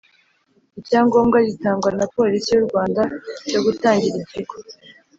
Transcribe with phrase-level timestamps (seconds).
[0.79, 3.01] icyangombwa gitangwa na Polisi y u Rwanda
[3.47, 4.55] cyo gutangira ikigo